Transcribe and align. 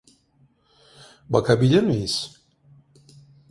Bakabilir 1.29 1.83
miyiz? 1.83 2.41